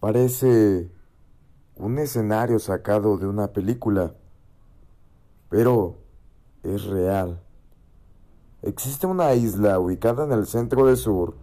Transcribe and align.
Parece 0.00 0.90
un 1.76 1.98
escenario 1.98 2.58
sacado 2.58 3.18
de 3.18 3.26
una 3.26 3.52
película, 3.52 4.14
pero 5.50 5.98
es 6.62 6.84
real. 6.84 7.42
Existe 8.62 9.06
una 9.06 9.34
isla 9.34 9.78
ubicada 9.78 10.24
en 10.24 10.32
el 10.32 10.46
centro 10.46 10.86
del 10.86 10.96
sur 10.96 11.34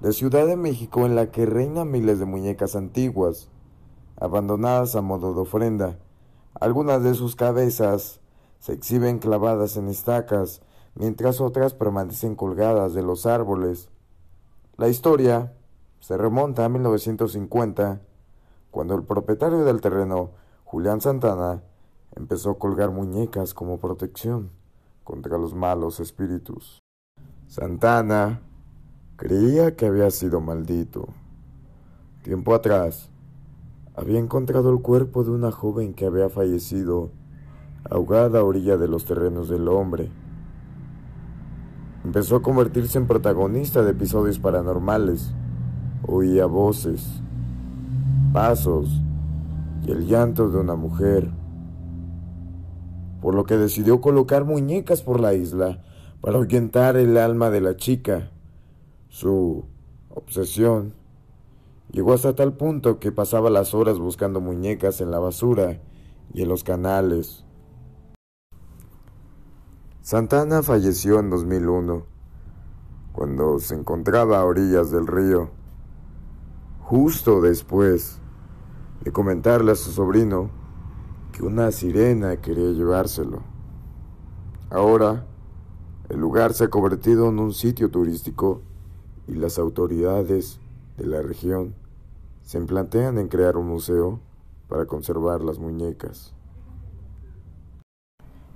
de 0.00 0.14
Ciudad 0.14 0.46
de 0.46 0.56
México 0.56 1.04
en 1.04 1.14
la 1.14 1.30
que 1.30 1.44
reinan 1.44 1.90
miles 1.90 2.18
de 2.18 2.24
muñecas 2.24 2.74
antiguas, 2.74 3.50
abandonadas 4.18 4.96
a 4.96 5.02
modo 5.02 5.34
de 5.34 5.40
ofrenda. 5.40 5.98
Algunas 6.58 7.02
de 7.02 7.12
sus 7.12 7.36
cabezas 7.36 8.20
se 8.60 8.72
exhiben 8.72 9.18
clavadas 9.18 9.76
en 9.76 9.88
estacas, 9.88 10.62
mientras 10.94 11.42
otras 11.42 11.74
permanecen 11.74 12.34
colgadas 12.34 12.94
de 12.94 13.02
los 13.02 13.26
árboles. 13.26 13.90
La 14.78 14.88
historia 14.88 15.52
se 16.00 16.16
remonta 16.16 16.64
a 16.64 16.68
1950, 16.70 18.00
cuando 18.76 18.94
el 18.94 19.04
propietario 19.04 19.64
del 19.64 19.80
terreno, 19.80 20.32
Julián 20.66 21.00
Santana, 21.00 21.62
empezó 22.14 22.50
a 22.50 22.58
colgar 22.58 22.90
muñecas 22.90 23.54
como 23.54 23.78
protección 23.78 24.50
contra 25.02 25.38
los 25.38 25.54
malos 25.54 25.98
espíritus. 25.98 26.82
Santana 27.46 28.42
creía 29.16 29.76
que 29.76 29.86
había 29.86 30.10
sido 30.10 30.42
maldito. 30.42 31.08
Tiempo 32.22 32.54
atrás, 32.54 33.08
había 33.94 34.18
encontrado 34.18 34.68
el 34.70 34.82
cuerpo 34.82 35.24
de 35.24 35.30
una 35.30 35.52
joven 35.52 35.94
que 35.94 36.04
había 36.04 36.28
fallecido 36.28 37.12
ahogada 37.90 38.40
a 38.40 38.44
orilla 38.44 38.76
de 38.76 38.88
los 38.88 39.06
terrenos 39.06 39.48
del 39.48 39.68
hombre. 39.68 40.10
Empezó 42.04 42.36
a 42.36 42.42
convertirse 42.42 42.98
en 42.98 43.06
protagonista 43.06 43.82
de 43.82 43.92
episodios 43.92 44.38
paranormales. 44.38 45.32
Oía 46.06 46.44
voces, 46.44 47.22
pasos 48.36 48.90
y 49.86 49.90
el 49.90 50.06
llanto 50.06 50.50
de 50.50 50.58
una 50.58 50.76
mujer 50.76 51.30
por 53.22 53.34
lo 53.34 53.46
que 53.46 53.56
decidió 53.56 54.02
colocar 54.02 54.44
muñecas 54.44 55.00
por 55.00 55.20
la 55.20 55.32
isla 55.32 55.82
para 56.20 56.36
ahuyentar 56.36 56.98
el 56.98 57.16
alma 57.16 57.48
de 57.48 57.62
la 57.62 57.78
chica. 57.78 58.30
Su 59.08 59.64
obsesión 60.10 60.92
llegó 61.90 62.12
hasta 62.12 62.34
tal 62.34 62.52
punto 62.52 62.98
que 62.98 63.10
pasaba 63.10 63.48
las 63.48 63.72
horas 63.72 63.98
buscando 63.98 64.42
muñecas 64.42 65.00
en 65.00 65.10
la 65.10 65.18
basura 65.18 65.80
y 66.34 66.42
en 66.42 66.48
los 66.50 66.62
canales. 66.62 67.42
Santana 70.02 70.62
falleció 70.62 71.20
en 71.20 71.30
2001, 71.30 72.04
cuando 73.14 73.58
se 73.60 73.76
encontraba 73.76 74.40
a 74.40 74.44
orillas 74.44 74.90
del 74.90 75.06
río, 75.06 75.48
justo 76.82 77.40
después 77.40 78.20
de 79.06 79.12
comentarle 79.12 79.70
a 79.70 79.76
su 79.76 79.92
sobrino 79.92 80.50
que 81.30 81.44
una 81.44 81.70
sirena 81.70 82.40
quería 82.40 82.72
llevárselo. 82.72 83.44
Ahora, 84.68 85.24
el 86.08 86.18
lugar 86.18 86.54
se 86.54 86.64
ha 86.64 86.70
convertido 86.70 87.28
en 87.28 87.38
un 87.38 87.52
sitio 87.52 87.88
turístico 87.88 88.62
y 89.28 89.34
las 89.34 89.60
autoridades 89.60 90.58
de 90.96 91.06
la 91.06 91.22
región 91.22 91.76
se 92.42 92.60
plantean 92.62 93.18
en 93.18 93.28
crear 93.28 93.56
un 93.56 93.68
museo 93.68 94.18
para 94.66 94.86
conservar 94.86 95.40
las 95.40 95.60
muñecas. 95.60 96.34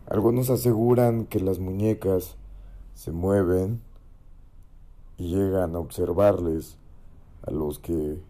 Algunos 0.06 0.50
aseguran 0.50 1.26
que 1.26 1.38
las 1.38 1.60
muñecas 1.60 2.36
se 2.94 3.12
mueven 3.12 3.82
y 5.16 5.28
llegan 5.28 5.76
a 5.76 5.78
observarles 5.78 6.76
a 7.46 7.52
los 7.52 7.78
que 7.78 8.20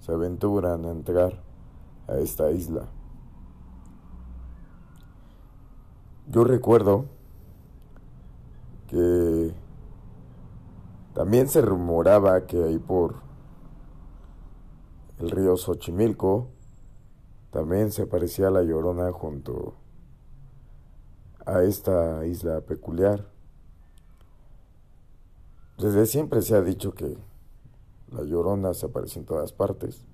se 0.00 0.12
aventuran 0.12 0.84
a 0.84 0.90
entrar 0.90 1.53
a 2.08 2.16
esta 2.16 2.50
isla. 2.50 2.88
Yo 6.28 6.44
recuerdo 6.44 7.06
que 8.88 9.54
también 11.14 11.48
se 11.48 11.60
rumoraba 11.60 12.46
que 12.46 12.62
ahí 12.62 12.78
por 12.78 13.16
el 15.18 15.30
río 15.30 15.56
Xochimilco 15.56 16.48
también 17.50 17.92
se 17.92 18.02
aparecía 18.02 18.50
la 18.50 18.62
llorona 18.62 19.12
junto 19.12 19.74
a 21.46 21.62
esta 21.62 22.26
isla 22.26 22.62
peculiar. 22.62 23.28
Desde 25.78 26.06
siempre 26.06 26.42
se 26.42 26.56
ha 26.56 26.62
dicho 26.62 26.94
que 26.94 27.16
la 28.10 28.22
llorona 28.22 28.74
se 28.74 28.86
aparece 28.86 29.20
en 29.20 29.26
todas 29.26 29.52
partes. 29.52 30.04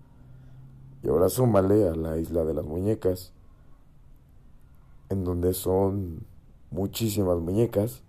Y 1.02 1.08
ahora 1.08 1.28
súmale 1.28 1.88
a 1.88 1.94
la 1.94 2.18
isla 2.18 2.44
de 2.44 2.54
las 2.54 2.64
muñecas 2.64 3.32
en 5.08 5.24
donde 5.24 5.54
son 5.54 6.24
muchísimas 6.70 7.38
muñecas 7.38 8.02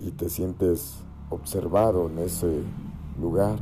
y 0.00 0.10
te 0.12 0.28
sientes 0.28 1.00
observado 1.30 2.08
en 2.08 2.18
ese 2.18 2.62
lugar. 3.20 3.60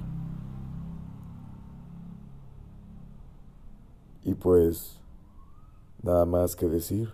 Y 4.25 4.35
pues 4.35 5.01
nada 6.03 6.25
más 6.25 6.57
que 6.57 6.67
decir. 6.67 7.13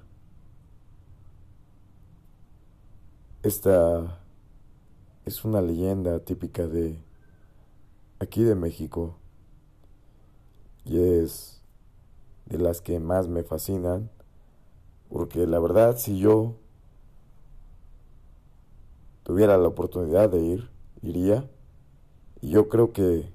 Esta 3.43 4.21
es 5.25 5.45
una 5.45 5.61
leyenda 5.61 6.21
típica 6.21 6.67
de 6.67 7.03
aquí 8.23 8.45
de 8.45 8.55
México 8.55 9.17
y 10.85 10.99
es 11.01 11.61
de 12.47 12.59
las 12.59 12.81
que 12.81 13.01
más 13.01 13.29
me 13.29 13.43
fascinan, 13.43 14.11
porque 15.11 15.47
la 15.47 15.59
verdad 15.59 15.97
si 15.97 16.19
yo 16.19 16.55
tuviera 19.25 19.57
la 19.57 19.69
oportunidad 19.69 20.31
de 20.31 20.41
ir, 20.41 20.71
iría, 21.03 21.51
y 22.41 22.51
yo 22.51 22.69
creo 22.69 22.93
que 22.93 23.33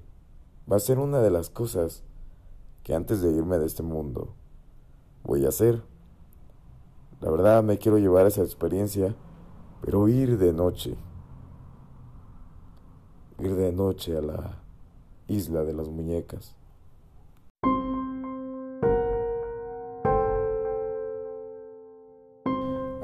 va 0.70 0.76
a 0.76 0.80
ser 0.80 0.98
una 0.98 1.20
de 1.20 1.30
las 1.30 1.50
cosas 1.50 2.02
que 2.82 2.94
antes 2.94 3.20
de 3.20 3.30
irme 3.30 3.58
de 3.58 3.66
este 3.66 3.82
mundo 3.82 4.34
voy 5.24 5.44
a 5.44 5.48
hacer. 5.48 5.82
La 7.20 7.30
verdad 7.30 7.62
me 7.62 7.78
quiero 7.78 7.98
llevar 7.98 8.26
esa 8.26 8.42
experiencia, 8.42 9.14
pero 9.82 10.08
ir 10.08 10.38
de 10.38 10.52
noche. 10.52 10.96
Ir 13.38 13.54
de 13.54 13.72
noche 13.72 14.16
a 14.16 14.20
la 14.20 14.67
isla 15.28 15.62
de 15.64 15.74
las 15.74 15.88
muñecas. 15.88 16.54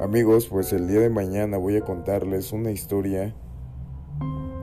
Amigos, 0.01 0.49
pues 0.49 0.73
el 0.73 0.87
día 0.87 1.01
de 1.01 1.11
mañana 1.11 1.57
voy 1.57 1.77
a 1.77 1.81
contarles 1.81 2.53
una 2.53 2.71
historia 2.71 3.35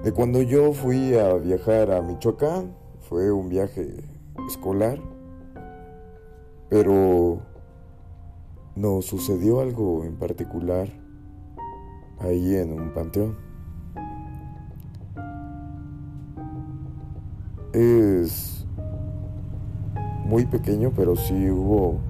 de 0.03 0.11
cuando 0.11 0.41
yo 0.41 0.71
fui 0.73 1.15
a 1.15 1.33
viajar 1.35 1.91
a 1.91 2.01
Michoacán. 2.01 2.75
Fue 3.09 3.31
un 3.31 3.49
viaje 3.49 4.03
escolar, 4.47 4.99
pero 6.69 7.41
nos 8.75 9.05
sucedió 9.05 9.59
algo 9.61 10.03
en 10.05 10.15
particular 10.15 10.87
ahí 12.19 12.55
en 12.55 12.73
un 12.73 12.93
panteón. 12.93 13.50
Es 17.73 18.65
muy 20.25 20.45
pequeño, 20.45 20.91
pero 20.93 21.15
sí 21.15 21.49
hubo 21.49 22.01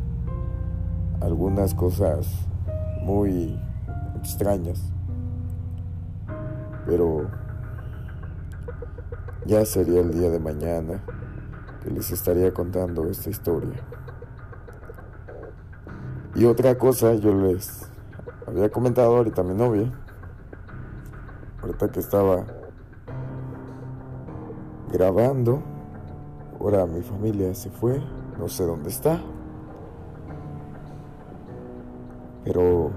algunas 1.21 1.75
cosas 1.75 2.27
muy 3.03 3.59
extrañas. 4.15 4.91
Pero 6.87 7.29
ya 9.45 9.63
sería 9.65 10.01
el 10.01 10.11
día 10.11 10.31
de 10.31 10.39
mañana 10.39 11.03
que 11.83 11.91
les 11.91 12.11
estaría 12.11 12.51
contando 12.51 13.07
esta 13.07 13.29
historia. 13.29 13.83
Y 16.33 16.45
otra 16.45 16.75
cosa, 16.79 17.13
yo 17.13 17.35
les 17.35 17.87
había 18.47 18.71
comentado 18.71 19.15
ahorita 19.15 19.43
mi 19.43 19.53
novia, 19.53 19.91
ahorita 21.61 21.91
que 21.91 21.99
estaba 21.99 22.45
grabando, 24.91 25.61
ahora 26.59 26.85
mi 26.85 27.01
familia 27.01 27.53
se 27.53 27.69
fue, 27.69 28.01
no 28.37 28.47
sé 28.47 28.65
dónde 28.65 28.89
está. 28.89 29.21
pero 32.43 32.91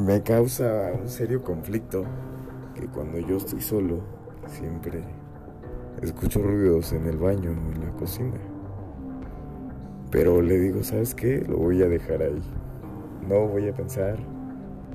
me 0.00 0.22
causa 0.22 0.92
un 0.98 1.08
serio 1.08 1.42
conflicto 1.42 2.04
que 2.74 2.86
cuando 2.86 3.18
yo 3.18 3.36
estoy 3.36 3.60
solo 3.60 4.00
siempre 4.46 5.02
escucho 6.02 6.42
ruidos 6.42 6.92
en 6.92 7.06
el 7.06 7.16
baño 7.16 7.50
o 7.50 7.72
en 7.72 7.86
la 7.86 7.92
cocina. 7.92 8.38
Pero 10.10 10.40
le 10.40 10.58
digo, 10.58 10.82
¿sabes 10.82 11.14
qué? 11.14 11.44
Lo 11.46 11.56
voy 11.56 11.82
a 11.82 11.88
dejar 11.88 12.22
ahí. 12.22 12.42
No 13.26 13.46
voy 13.48 13.68
a 13.68 13.74
pensar 13.74 14.16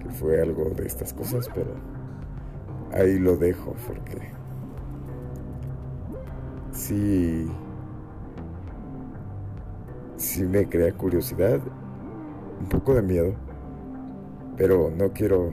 que 0.01 0.09
fue 0.09 0.41
algo 0.41 0.69
de 0.69 0.85
estas 0.85 1.13
cosas, 1.13 1.49
pero 1.53 1.73
ahí 2.93 3.19
lo 3.19 3.35
dejo 3.35 3.75
porque 3.85 4.31
sí, 6.91 7.47
sí 10.17 10.43
me 10.43 10.67
crea 10.67 10.91
curiosidad, 10.91 11.59
un 12.59 12.67
poco 12.67 12.93
de 12.93 13.01
miedo, 13.01 13.33
pero 14.57 14.91
no 14.95 15.11
quiero 15.13 15.51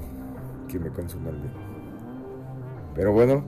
que 0.69 0.79
me 0.79 0.91
consuma 0.91 1.31
el. 1.31 1.37
Pero 2.95 3.13
bueno, 3.13 3.45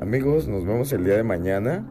amigos, 0.00 0.46
nos 0.46 0.64
vemos 0.64 0.92
el 0.92 1.04
día 1.04 1.16
de 1.16 1.24
mañana. 1.24 1.84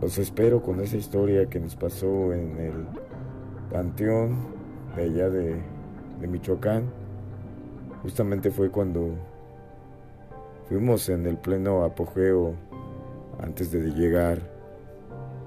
Los 0.00 0.18
espero 0.18 0.62
con 0.62 0.80
esa 0.80 0.96
historia 0.96 1.46
que 1.46 1.58
nos 1.58 1.74
pasó 1.76 2.32
en 2.32 2.56
el 2.58 2.86
panteón 3.72 4.36
de 4.94 5.02
allá 5.02 5.30
de 5.30 5.62
Michoacán. 6.20 6.84
Justamente 8.02 8.50
fue 8.50 8.70
cuando 8.70 9.14
fuimos 10.68 11.08
en 11.08 11.26
el 11.26 11.38
pleno 11.38 11.84
apogeo 11.84 12.54
antes 13.40 13.70
de 13.72 13.90
llegar 13.90 14.38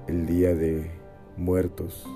el 0.06 0.26
día 0.26 0.54
de 0.54 0.90
muertos. 1.36 2.06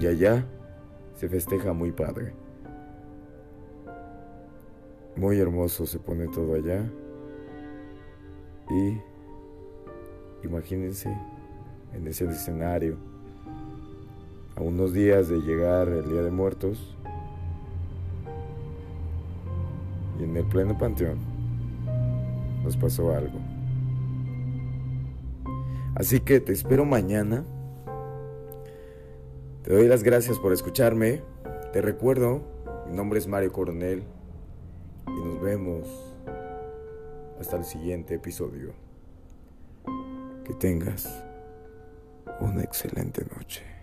Y 0.00 0.06
allá 0.06 0.44
se 1.14 1.28
festeja 1.28 1.72
muy 1.72 1.92
padre. 1.92 2.32
Muy 5.16 5.38
hermoso 5.38 5.86
se 5.86 5.98
pone 5.98 6.28
todo 6.28 6.54
allá. 6.54 6.90
Y 8.70 10.46
imagínense 10.46 11.14
en 11.92 12.06
ese 12.06 12.24
escenario, 12.26 12.96
a 14.56 14.62
unos 14.62 14.92
días 14.92 15.28
de 15.28 15.38
llegar 15.38 15.88
el 15.88 16.08
Día 16.08 16.22
de 16.22 16.30
Muertos, 16.30 16.96
y 20.18 20.24
en 20.24 20.36
el 20.36 20.44
pleno 20.44 20.78
panteón 20.78 21.29
nos 22.62 22.76
pasó 22.76 23.14
algo. 23.14 23.38
Así 25.94 26.20
que 26.20 26.40
te 26.40 26.52
espero 26.52 26.84
mañana. 26.84 27.44
Te 29.62 29.74
doy 29.74 29.86
las 29.86 30.02
gracias 30.02 30.38
por 30.38 30.52
escucharme. 30.52 31.22
Te 31.72 31.82
recuerdo, 31.82 32.42
mi 32.86 32.96
nombre 32.96 33.18
es 33.18 33.26
Mario 33.26 33.52
Coronel 33.52 34.02
y 35.06 35.24
nos 35.24 35.40
vemos 35.40 35.88
hasta 37.38 37.56
el 37.56 37.64
siguiente 37.64 38.14
episodio. 38.14 38.72
Que 40.44 40.54
tengas 40.54 41.22
una 42.40 42.62
excelente 42.62 43.24
noche. 43.36 43.79